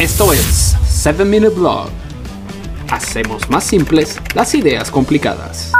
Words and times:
Esto 0.00 0.32
es 0.32 0.78
7 0.86 1.26
Minute 1.26 1.54
Blog. 1.56 1.90
Hacemos 2.90 3.50
más 3.50 3.64
simples 3.64 4.18
las 4.34 4.54
ideas 4.54 4.90
complicadas. 4.90 5.74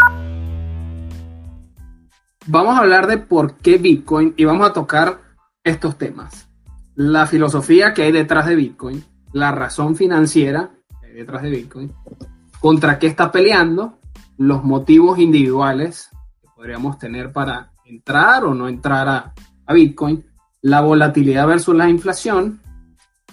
Vamos 2.46 2.76
a 2.76 2.80
hablar 2.80 3.06
de 3.06 3.16
por 3.16 3.56
qué 3.56 3.78
Bitcoin 3.78 4.34
y 4.36 4.44
vamos 4.44 4.68
a 4.68 4.74
tocar 4.74 5.22
estos 5.64 5.96
temas. 5.96 6.50
La 6.94 7.26
filosofía 7.26 7.94
que 7.94 8.02
hay 8.02 8.12
detrás 8.12 8.44
de 8.44 8.56
Bitcoin, 8.56 9.02
la 9.32 9.52
razón 9.52 9.96
financiera 9.96 10.68
que 11.00 11.06
hay 11.06 11.14
detrás 11.14 11.40
de 11.40 11.48
Bitcoin, 11.48 11.90
contra 12.60 12.98
qué 12.98 13.06
está 13.06 13.32
peleando, 13.32 14.00
los 14.36 14.62
motivos 14.62 15.18
individuales 15.18 16.10
que 16.42 16.48
podríamos 16.54 16.98
tener 16.98 17.32
para 17.32 17.72
entrar 17.86 18.44
o 18.44 18.52
no 18.52 18.68
entrar 18.68 19.08
a, 19.08 19.32
a 19.64 19.72
Bitcoin, 19.72 20.26
la 20.60 20.82
volatilidad 20.82 21.46
versus 21.46 21.74
la 21.74 21.88
inflación, 21.88 22.60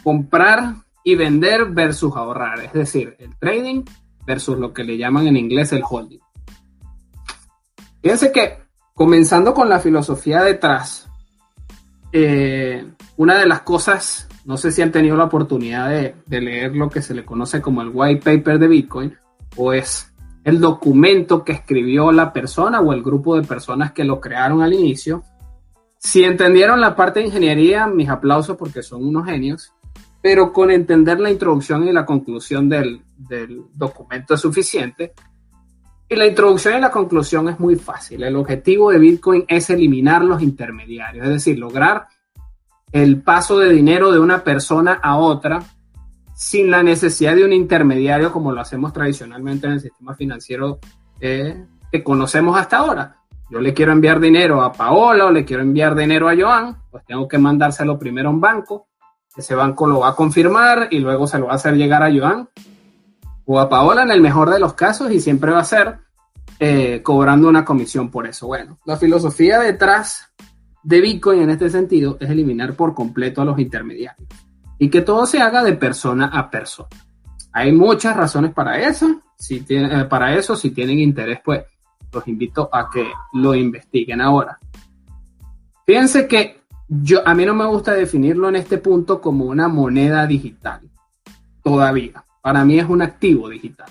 comprar 0.07 0.75
y 1.03 1.15
vender 1.15 1.65
versus 1.65 2.15
ahorrar, 2.15 2.61
es 2.61 2.71
decir, 2.71 3.17
el 3.19 3.35
trading 3.35 3.83
versus 4.25 4.57
lo 4.57 4.71
que 4.71 4.85
le 4.85 4.97
llaman 4.97 5.27
en 5.27 5.35
inglés 5.35 5.73
el 5.73 5.83
holding. 5.83 6.21
Fíjense 8.01 8.31
que 8.31 8.59
comenzando 8.93 9.53
con 9.53 9.67
la 9.67 9.81
filosofía 9.81 10.43
detrás, 10.43 11.09
eh, 12.13 12.89
una 13.17 13.37
de 13.37 13.47
las 13.47 13.63
cosas, 13.63 14.29
no 14.45 14.55
sé 14.55 14.71
si 14.71 14.81
han 14.81 14.93
tenido 14.93 15.17
la 15.17 15.25
oportunidad 15.25 15.89
de, 15.89 16.15
de, 16.25 16.39
leer 16.39 16.73
lo 16.73 16.89
que 16.89 17.01
se 17.01 17.13
le 17.13 17.25
conoce 17.25 17.61
como 17.61 17.81
el 17.81 17.91
white 17.93 18.21
paper 18.23 18.59
de 18.59 18.67
Bitcoin, 18.69 19.17
o 19.57 19.73
es 19.73 20.13
el 20.45 20.61
documento 20.61 21.43
que 21.43 21.51
escribió 21.51 22.13
la 22.13 22.31
persona 22.31 22.79
o 22.79 22.93
el 22.93 23.03
grupo 23.03 23.35
de 23.35 23.45
personas 23.45 23.91
que 23.91 24.05
lo 24.05 24.21
crearon 24.21 24.61
al 24.61 24.71
inicio. 24.71 25.25
Si 25.99 26.23
entendieron 26.23 26.79
la 26.79 26.95
parte 26.95 27.19
de 27.19 27.25
ingeniería, 27.25 27.87
mis 27.87 28.07
aplausos 28.07 28.55
porque 28.55 28.81
son 28.81 29.03
unos 29.03 29.25
genios 29.25 29.73
pero 30.21 30.51
con 30.51 30.71
entender 30.71 31.19
la 31.19 31.31
introducción 31.31 31.87
y 31.87 31.91
la 31.91 32.05
conclusión 32.05 32.67
del, 32.67 33.01
del, 33.17 33.61
documento 33.73 34.33
es 34.33 34.41
suficiente. 34.41 35.13
Y 36.09 36.15
la 36.15 36.25
introducción 36.25 36.77
y 36.77 36.79
la 36.79 36.91
conclusión 36.91 37.49
es 37.49 37.59
muy 37.59 37.75
fácil. 37.75 38.23
El 38.23 38.35
objetivo 38.35 38.91
de 38.91 38.99
Bitcoin 38.99 39.45
es 39.47 39.69
eliminar 39.69 40.23
los 40.23 40.41
intermediarios, 40.41 41.25
es 41.25 41.33
decir, 41.33 41.59
lograr 41.59 42.07
el 42.91 43.21
paso 43.21 43.59
de 43.59 43.71
dinero 43.71 44.11
de 44.11 44.19
una 44.19 44.43
persona 44.43 44.99
a 45.03 45.17
otra 45.17 45.61
sin 46.33 46.69
la 46.69 46.83
necesidad 46.83 47.35
de 47.35 47.43
un 47.43 47.51
intermediario 47.51 48.31
como 48.31 48.51
lo 48.51 48.61
hacemos 48.61 48.93
tradicionalmente 48.93 49.65
en 49.65 49.73
el 49.73 49.81
sistema 49.81 50.13
financiero 50.13 50.79
eh, 51.19 51.65
que 51.91 52.03
conocemos 52.03 52.57
hasta 52.57 52.77
ahora. 52.77 53.17
Yo 53.49 53.59
le 53.59 53.73
quiero 53.73 53.91
enviar 53.91 54.19
dinero 54.19 54.61
a 54.61 54.71
Paola 54.71 55.25
o 55.25 55.31
le 55.31 55.43
quiero 55.43 55.63
enviar 55.63 55.95
dinero 55.95 56.29
a 56.29 56.35
Joan, 56.37 56.77
pues 56.91 57.03
tengo 57.05 57.27
que 57.27 57.37
mandárselo 57.37 57.97
primero 57.97 58.29
a 58.29 58.31
un 58.31 58.41
banco, 58.41 58.87
ese 59.37 59.55
banco 59.55 59.87
lo 59.87 59.99
va 59.99 60.09
a 60.09 60.15
confirmar 60.15 60.87
y 60.91 60.99
luego 60.99 61.27
se 61.27 61.39
lo 61.39 61.45
va 61.45 61.53
a 61.53 61.55
hacer 61.55 61.75
llegar 61.75 62.03
a 62.03 62.11
Joan 62.11 62.49
o 63.45 63.59
a 63.59 63.69
Paola 63.69 64.03
en 64.03 64.11
el 64.11 64.21
mejor 64.21 64.49
de 64.49 64.59
los 64.59 64.73
casos 64.73 65.11
y 65.11 65.21
siempre 65.21 65.51
va 65.51 65.59
a 65.59 65.65
ser 65.65 65.99
eh, 66.59 67.01
cobrando 67.03 67.47
una 67.47 67.63
comisión 67.63 68.09
por 68.09 68.27
eso. 68.27 68.47
Bueno, 68.47 68.79
la 68.85 68.97
filosofía 68.97 69.59
detrás 69.59 70.31
de 70.83 71.01
Bitcoin 71.01 71.41
en 71.41 71.51
este 71.51 71.69
sentido 71.69 72.17
es 72.19 72.29
eliminar 72.29 72.73
por 72.73 72.93
completo 72.93 73.41
a 73.41 73.45
los 73.45 73.59
intermediarios 73.59 74.27
y 74.79 74.89
que 74.89 75.01
todo 75.01 75.25
se 75.25 75.39
haga 75.39 75.63
de 75.63 75.73
persona 75.73 76.27
a 76.27 76.49
persona. 76.49 76.89
Hay 77.53 77.71
muchas 77.71 78.15
razones 78.15 78.53
para 78.53 78.79
eso. 78.79 79.21
Si 79.37 79.65
eh, 79.69 80.05
para 80.09 80.35
eso, 80.35 80.55
si 80.55 80.71
tienen 80.71 80.99
interés, 80.99 81.39
pues 81.43 81.63
los 82.11 82.27
invito 82.27 82.69
a 82.71 82.89
que 82.89 83.07
lo 83.33 83.53
investiguen 83.53 84.21
ahora. 84.21 84.59
Fíjense 85.85 86.27
que 86.27 86.56
yo, 86.87 87.27
a 87.27 87.33
mí 87.33 87.45
no 87.45 87.53
me 87.53 87.65
gusta 87.65 87.93
definirlo 87.93 88.49
en 88.49 88.55
este 88.55 88.77
punto 88.77 89.19
como 89.19 89.45
una 89.45 89.67
moneda 89.67 90.25
digital, 90.25 90.81
todavía. 91.63 92.23
Para 92.41 92.63
mí 92.63 92.79
es 92.79 92.87
un 92.87 93.01
activo 93.01 93.49
digital. 93.49 93.89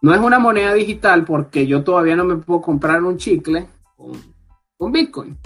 No 0.00 0.14
es 0.14 0.20
una 0.20 0.38
moneda 0.38 0.72
digital 0.74 1.24
porque 1.24 1.66
yo 1.66 1.84
todavía 1.84 2.16
no 2.16 2.24
me 2.24 2.36
puedo 2.36 2.60
comprar 2.60 3.02
un 3.02 3.18
chicle 3.18 3.68
con, 3.96 4.12
con 4.76 4.90
Bitcoin. 4.90 5.38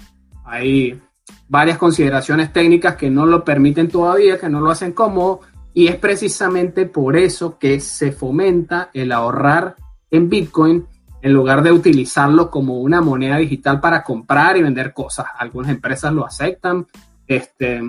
Hay 0.44 1.00
varias 1.48 1.78
consideraciones 1.78 2.52
técnicas 2.52 2.96
que 2.96 3.10
no 3.10 3.26
lo 3.26 3.44
permiten 3.44 3.88
todavía, 3.88 4.38
que 4.38 4.48
no 4.48 4.60
lo 4.60 4.70
hacen 4.70 4.92
cómodo, 4.92 5.40
y 5.74 5.88
es 5.88 5.96
precisamente 5.96 6.86
por 6.86 7.16
eso 7.16 7.58
que 7.58 7.80
se 7.80 8.12
fomenta 8.12 8.90
el 8.94 9.12
ahorrar 9.12 9.76
en 10.10 10.28
Bitcoin 10.28 10.86
en 11.22 11.32
lugar 11.32 11.62
de 11.62 11.72
utilizarlo 11.72 12.50
como 12.50 12.80
una 12.80 13.00
moneda 13.00 13.36
digital 13.38 13.80
para 13.80 14.02
comprar 14.02 14.56
y 14.56 14.62
vender 14.62 14.92
cosas. 14.92 15.26
Algunas 15.38 15.70
empresas 15.70 16.12
lo 16.12 16.24
aceptan. 16.24 16.86
Este, 17.26 17.80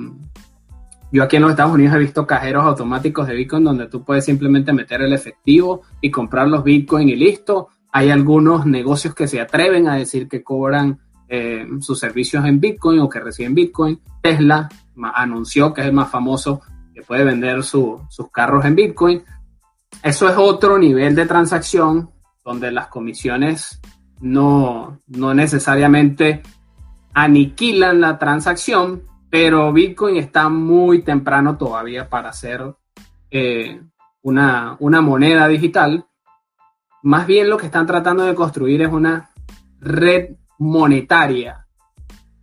yo 1.12 1.24
aquí 1.24 1.36
en 1.38 1.44
los 1.44 1.52
Estados 1.52 1.74
Unidos 1.74 1.96
he 1.96 2.00
visto 2.00 2.28
cajeros 2.28 2.66
automáticos 2.66 3.28
de 3.28 3.36
Bitcoin 3.36 3.64
donde 3.64 3.88
tú 3.88 4.04
puedes 4.04 4.26
simplemente 4.26 4.74
meter 4.74 5.02
el 5.02 5.14
efectivo 5.14 5.82
y 6.02 6.12
comprar 6.12 6.48
los 6.48 6.64
Bitcoin 6.64 7.10
y 7.10 7.16
listo. 7.16 7.70
Hay 7.92 8.10
algunos 8.10 8.66
negocios 8.66 9.16
que 9.16 9.28
se 9.28 9.40
atreven 9.40 9.88
a 9.88 9.96
decir 9.96 10.28
que 10.28 10.44
cobran 10.44 11.00
eh, 11.30 11.66
sus 11.80 12.00
servicios 12.00 12.46
en 12.46 12.60
Bitcoin 12.60 13.00
o 13.00 13.10
que 13.10 13.20
reciben 13.20 13.56
Bitcoin. 13.56 14.00
Tesla 14.22 14.68
anunció 15.14 15.74
que 15.74 15.82
es 15.82 15.88
el 15.88 15.94
más 15.94 16.10
famoso 16.10 16.62
que 16.94 17.02
puede 17.04 17.24
vender 17.24 17.64
su, 17.64 18.02
sus 18.10 18.30
carros 18.32 18.66
en 18.66 18.76
Bitcoin. 18.76 19.24
Eso 20.04 20.28
es 20.28 20.36
otro 20.38 20.78
nivel 20.78 21.16
de 21.16 21.26
transacción 21.26 22.10
donde 22.48 22.72
las 22.72 22.88
comisiones 22.88 23.82
no, 24.22 25.00
no 25.08 25.34
necesariamente 25.34 26.42
aniquilan 27.14 28.00
la 28.00 28.18
transacción, 28.18 29.04
pero 29.30 29.74
Bitcoin 29.74 30.16
está 30.16 30.48
muy 30.48 31.02
temprano 31.02 31.58
todavía 31.58 32.08
para 32.08 32.32
ser 32.32 32.74
eh, 33.30 33.82
una, 34.22 34.78
una 34.80 35.02
moneda 35.02 35.46
digital. 35.50 36.06
Más 37.04 37.28
bien 37.28 37.50
lo 37.50 37.58
que 37.58 37.66
están 37.66 37.86
tratando 37.86 38.24
de 38.24 38.34
construir 38.34 38.82
es 38.82 38.94
una 38.94 39.32
red 39.82 40.38
monetaria 40.58 41.68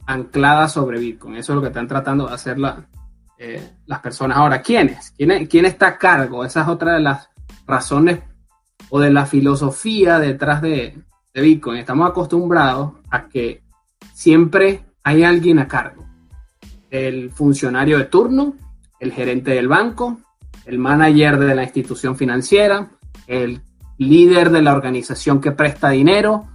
anclada 0.04 0.68
sobre 0.68 1.00
Bitcoin. 1.00 1.36
Eso 1.36 1.52
es 1.52 1.56
lo 1.56 1.62
que 1.62 1.68
están 1.68 1.88
tratando 1.88 2.26
de 2.26 2.34
hacer 2.34 2.58
la, 2.58 2.86
eh, 3.38 3.76
las 3.86 4.00
personas. 4.00 4.36
Ahora, 4.36 4.60
¿quiénes? 4.60 5.14
¿Quién, 5.16 5.46
¿Quién 5.46 5.64
está 5.64 5.86
a 5.86 5.98
cargo? 5.98 6.44
Esa 6.44 6.60
es 6.60 6.68
otra 6.68 6.92
de 6.92 7.00
las 7.00 7.30
razones 7.66 8.20
o 8.94 9.00
de 9.00 9.10
la 9.10 9.26
filosofía 9.26 10.20
detrás 10.20 10.62
de, 10.62 10.96
de 11.34 11.40
Bitcoin. 11.40 11.78
Estamos 11.78 12.08
acostumbrados 12.08 12.92
a 13.10 13.28
que 13.28 13.64
siempre 14.12 14.84
hay 15.02 15.24
alguien 15.24 15.58
a 15.58 15.66
cargo. 15.66 16.06
El 16.90 17.32
funcionario 17.32 17.98
de 17.98 18.04
turno, 18.04 18.54
el 19.00 19.10
gerente 19.10 19.50
del 19.50 19.66
banco, 19.66 20.20
el 20.64 20.78
manager 20.78 21.40
de 21.40 21.56
la 21.56 21.64
institución 21.64 22.14
financiera, 22.14 22.92
el 23.26 23.62
líder 23.98 24.50
de 24.50 24.62
la 24.62 24.72
organización 24.72 25.40
que 25.40 25.50
presta 25.50 25.90
dinero, 25.90 26.46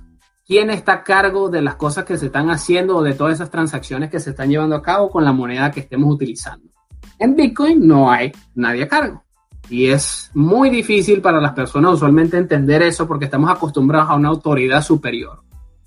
quién 0.47 0.69
está 0.69 0.93
a 0.93 1.03
cargo 1.03 1.49
de 1.49 1.61
las 1.61 1.75
cosas 1.75 2.05
que 2.05 2.17
se 2.17 2.27
están 2.27 2.49
haciendo 2.51 2.95
o 2.95 3.03
de 3.03 3.15
todas 3.15 3.33
esas 3.33 3.51
transacciones 3.51 4.09
que 4.09 4.21
se 4.21 4.29
están 4.29 4.49
llevando 4.49 4.77
a 4.77 4.81
cabo 4.81 5.09
con 5.09 5.25
la 5.25 5.33
moneda 5.33 5.71
que 5.71 5.81
estemos 5.81 6.09
utilizando. 6.09 6.69
En 7.17 7.35
Bitcoin 7.35 7.85
no 7.85 8.09
hay 8.09 8.31
nadie 8.55 8.83
a 8.83 8.87
cargo. 8.87 9.25
Y 9.69 9.87
es 9.89 10.31
muy 10.33 10.69
difícil 10.69 11.21
para 11.21 11.39
las 11.39 11.53
personas 11.53 11.93
usualmente 11.93 12.37
entender 12.37 12.81
eso 12.81 13.07
porque 13.07 13.25
estamos 13.25 13.51
acostumbrados 13.51 14.09
a 14.09 14.15
una 14.15 14.29
autoridad 14.29 14.81
superior. 14.81 15.43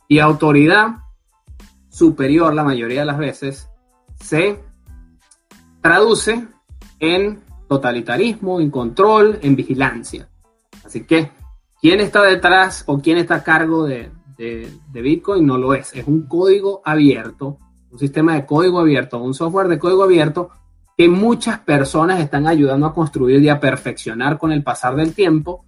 Y 0.06 0.20
autoridad 0.20 0.98
superior 1.88 2.54
la 2.54 2.64
mayoría 2.64 3.00
de 3.00 3.06
las 3.06 3.18
veces 3.18 3.68
se 4.20 4.60
traduce 5.80 6.46
en 7.00 7.40
totalitarismo, 7.68 8.60
en 8.60 8.70
control, 8.70 9.38
en 9.42 9.56
vigilancia. 9.56 10.28
Así 10.84 11.04
que, 11.04 11.30
¿quién 11.80 12.00
está 12.00 12.22
detrás 12.22 12.84
o 12.86 13.00
quién 13.00 13.18
está 13.18 13.36
a 13.36 13.42
cargo 13.42 13.84
de, 13.84 14.10
Bitcoin? 14.92 15.44
No 15.44 15.58
lo 15.58 15.74
es. 15.74 15.92
Es 15.94 16.06
un 16.06 16.26
código 16.26 16.82
abierto, 16.84 17.58
un 17.90 17.98
sistema 17.98 18.34
de 18.34 18.46
código 18.46 18.78
abierto, 18.78 19.20
un 19.20 19.34
software 19.34 19.68
de 19.68 19.78
código 19.78 20.04
abierto 20.04 20.50
que 21.02 21.08
muchas 21.08 21.58
personas 21.58 22.20
están 22.20 22.46
ayudando 22.46 22.86
a 22.86 22.94
construir 22.94 23.42
y 23.42 23.48
a 23.48 23.58
perfeccionar 23.58 24.38
con 24.38 24.52
el 24.52 24.62
pasar 24.62 24.94
del 24.94 25.14
tiempo, 25.14 25.64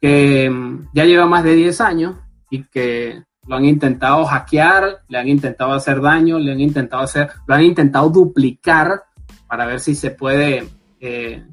que 0.00 0.48
mm, 0.48 0.88
ya 0.94 1.04
lleva 1.04 1.26
más 1.26 1.44
de 1.44 1.54
10 1.54 1.80
años 1.82 2.16
y 2.48 2.64
que 2.64 3.22
lo 3.46 3.56
han 3.56 3.66
intentado 3.66 4.24
hackear, 4.24 5.02
le 5.06 5.18
han 5.18 5.28
intentado 5.28 5.74
hacer 5.74 6.00
daño, 6.00 6.38
le 6.38 6.52
han 6.52 6.60
intentado 6.60 7.02
hacer, 7.02 7.28
lo 7.46 7.54
han 7.54 7.62
intentado 7.62 8.08
duplicar 8.08 9.04
para 9.46 9.66
ver 9.66 9.80
si 9.80 9.94
se 9.94 10.12
puede 10.12 10.66
eh, 10.98 11.44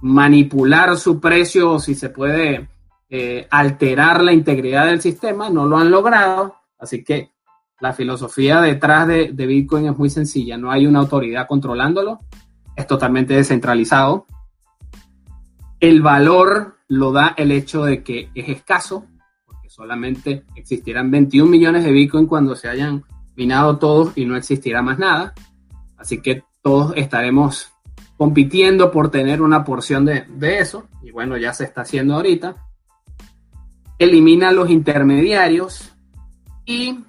manipular 0.00 0.96
su 0.96 1.20
precio 1.20 1.70
o 1.70 1.78
si 1.78 1.94
se 1.94 2.08
puede 2.08 2.68
eh, 3.08 3.46
alterar 3.48 4.24
la 4.24 4.32
integridad 4.32 4.86
del 4.86 5.00
sistema, 5.00 5.50
no 5.50 5.66
lo 5.66 5.78
han 5.78 5.92
logrado, 5.92 6.56
así 6.80 7.04
que 7.04 7.30
la 7.80 7.92
filosofía 7.92 8.60
detrás 8.60 9.06
de, 9.06 9.32
de, 9.32 9.46
Bitcoin 9.46 9.86
es 9.86 9.96
muy 9.96 10.10
sencilla, 10.10 10.56
no 10.56 10.70
hay 10.70 10.86
una 10.86 11.00
autoridad 11.00 11.46
controlándolo, 11.46 12.20
es 12.76 12.86
totalmente 12.86 13.34
descentralizado. 13.34 14.26
El 15.80 16.02
valor 16.02 16.76
lo 16.88 17.12
da 17.12 17.34
el 17.36 17.52
hecho 17.52 17.84
de 17.84 18.02
que 18.02 18.30
es 18.34 18.48
escaso, 18.48 19.06
porque 19.46 19.70
solamente 19.70 20.44
existirán 20.56 21.10
21 21.10 21.48
millones 21.48 21.84
de 21.84 21.92
Bitcoin 21.92 22.26
cuando 22.26 22.56
se 22.56 22.68
hayan 22.68 23.04
minado 23.36 23.78
todos 23.78 24.16
y 24.16 24.24
no 24.24 24.36
existirá 24.36 24.82
más 24.82 24.98
nada. 24.98 25.34
Así 25.96 26.20
que 26.20 26.42
todos 26.62 26.92
estaremos 26.96 27.72
compitiendo 28.16 28.90
por 28.90 29.10
tener 29.10 29.40
una 29.40 29.64
porción 29.64 30.04
de, 30.04 30.24
de 30.28 30.58
eso, 30.58 30.88
y 31.02 31.12
bueno, 31.12 31.36
ya 31.36 31.52
se 31.52 31.64
está 31.64 31.82
haciendo 31.82 32.14
ahorita. 32.14 32.56
Elimina 33.98 34.50
los 34.50 34.70
intermediarios 34.70 35.92
y 36.66 37.04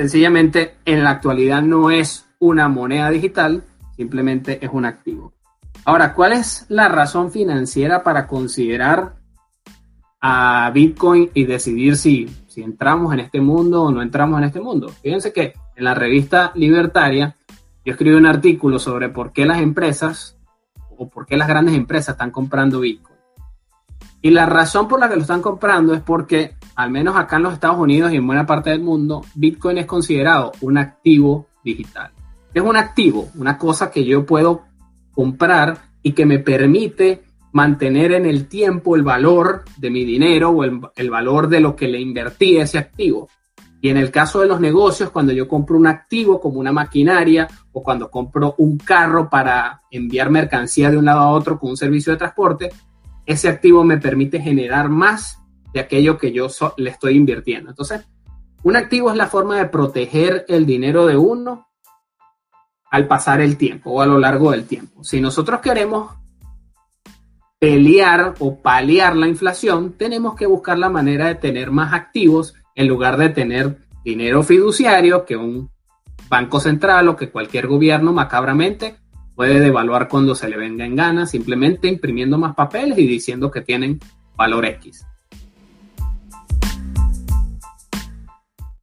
sencillamente 0.00 0.76
en 0.86 1.04
la 1.04 1.10
actualidad 1.10 1.60
no 1.60 1.90
es 1.90 2.26
una 2.38 2.68
moneda 2.68 3.10
digital, 3.10 3.64
simplemente 3.94 4.64
es 4.64 4.70
un 4.72 4.86
activo. 4.86 5.34
Ahora, 5.84 6.14
¿cuál 6.14 6.32
es 6.32 6.64
la 6.70 6.88
razón 6.88 7.30
financiera 7.30 8.02
para 8.02 8.26
considerar 8.26 9.16
a 10.22 10.70
Bitcoin 10.72 11.30
y 11.34 11.44
decidir 11.44 11.98
si, 11.98 12.34
si 12.48 12.62
entramos 12.62 13.12
en 13.12 13.20
este 13.20 13.42
mundo 13.42 13.82
o 13.82 13.90
no 13.90 14.00
entramos 14.00 14.38
en 14.38 14.44
este 14.44 14.58
mundo? 14.58 14.88
Fíjense 14.88 15.34
que 15.34 15.52
en 15.76 15.84
la 15.84 15.92
revista 15.92 16.50
Libertaria 16.54 17.36
yo 17.84 17.92
escribí 17.92 18.16
un 18.16 18.24
artículo 18.24 18.78
sobre 18.78 19.10
por 19.10 19.32
qué 19.32 19.44
las 19.44 19.60
empresas 19.60 20.38
o 20.96 21.10
por 21.10 21.26
qué 21.26 21.36
las 21.36 21.46
grandes 21.46 21.74
empresas 21.74 22.14
están 22.14 22.30
comprando 22.30 22.80
Bitcoin. 22.80 23.18
Y 24.22 24.30
la 24.30 24.46
razón 24.46 24.88
por 24.88 24.98
la 24.98 25.10
que 25.10 25.16
lo 25.16 25.22
están 25.22 25.42
comprando 25.42 25.92
es 25.92 26.00
porque, 26.00 26.56
al 26.82 26.90
menos 26.90 27.16
acá 27.16 27.36
en 27.36 27.42
los 27.44 27.52
Estados 27.52 27.78
Unidos 27.78 28.12
y 28.12 28.16
en 28.16 28.26
buena 28.26 28.46
parte 28.46 28.70
del 28.70 28.80
mundo, 28.80 29.24
Bitcoin 29.34 29.78
es 29.78 29.86
considerado 29.86 30.52
un 30.60 30.78
activo 30.78 31.46
digital. 31.62 32.10
Es 32.54 32.62
un 32.62 32.76
activo, 32.76 33.28
una 33.36 33.58
cosa 33.58 33.90
que 33.90 34.04
yo 34.04 34.24
puedo 34.24 34.62
comprar 35.12 35.90
y 36.02 36.12
que 36.12 36.26
me 36.26 36.38
permite 36.38 37.22
mantener 37.52 38.12
en 38.12 38.26
el 38.26 38.46
tiempo 38.46 38.96
el 38.96 39.02
valor 39.02 39.64
de 39.76 39.90
mi 39.90 40.04
dinero 40.04 40.50
o 40.50 40.64
el, 40.64 41.10
valor 41.10 41.48
de 41.48 41.60
lo 41.60 41.76
que 41.76 41.88
le 41.88 42.00
invertí 42.00 42.58
a 42.58 42.62
ese 42.62 42.78
activo. 42.78 43.28
Y 43.82 43.88
en 43.88 43.96
el 43.96 44.10
caso 44.10 44.40
de 44.40 44.46
los 44.46 44.60
negocios, 44.60 45.10
cuando 45.10 45.32
yo 45.32 45.48
compro 45.48 45.76
un 45.76 45.86
activo 45.86 46.40
como 46.40 46.60
una 46.60 46.72
maquinaria 46.72 47.48
o 47.72 47.82
cuando 47.82 48.10
compro 48.10 48.54
un 48.58 48.78
carro 48.78 49.28
para 49.28 49.82
enviar 49.90 50.30
mercancía 50.30 50.90
de 50.90 50.98
un 50.98 51.06
lado 51.06 51.20
a 51.20 51.30
otro 51.30 51.58
con 51.58 51.70
un 51.70 51.76
servicio 51.76 52.12
de 52.12 52.18
transporte, 52.18 52.70
ese 53.26 53.48
activo 53.48 53.84
me 53.84 53.98
permite 53.98 54.40
generar 54.40 54.88
más 54.88 55.39
de 55.72 55.80
aquello 55.80 56.18
que 56.18 56.32
yo 56.32 56.48
le 56.76 56.90
estoy 56.90 57.16
invirtiendo. 57.16 57.70
Entonces, 57.70 58.06
un 58.62 58.76
activo 58.76 59.10
es 59.10 59.16
la 59.16 59.26
forma 59.26 59.56
de 59.56 59.66
proteger 59.66 60.44
el 60.48 60.66
dinero 60.66 61.06
de 61.06 61.16
uno 61.16 61.68
al 62.90 63.06
pasar 63.06 63.40
el 63.40 63.56
tiempo 63.56 63.90
o 63.90 64.02
a 64.02 64.06
lo 64.06 64.18
largo 64.18 64.50
del 64.50 64.66
tiempo. 64.66 65.04
Si 65.04 65.20
nosotros 65.20 65.60
queremos 65.60 66.12
pelear 67.58 68.34
o 68.38 68.60
paliar 68.60 69.16
la 69.16 69.28
inflación, 69.28 69.92
tenemos 69.92 70.34
que 70.34 70.46
buscar 70.46 70.78
la 70.78 70.88
manera 70.88 71.28
de 71.28 71.36
tener 71.36 71.70
más 71.70 71.92
activos 71.92 72.54
en 72.74 72.88
lugar 72.88 73.16
de 73.16 73.28
tener 73.28 73.78
dinero 74.04 74.42
fiduciario 74.42 75.24
que 75.24 75.36
un 75.36 75.70
banco 76.28 76.60
central 76.60 77.08
o 77.08 77.16
que 77.16 77.30
cualquier 77.30 77.66
gobierno 77.66 78.12
macabramente 78.12 78.96
puede 79.34 79.60
devaluar 79.60 80.08
cuando 80.08 80.34
se 80.34 80.48
le 80.48 80.56
venga 80.56 80.84
en 80.84 80.96
gana, 80.96 81.26
simplemente 81.26 81.88
imprimiendo 81.88 82.38
más 82.38 82.54
papeles 82.54 82.98
y 82.98 83.06
diciendo 83.06 83.50
que 83.50 83.60
tienen 83.60 84.00
valor 84.36 84.64
X. 84.66 85.06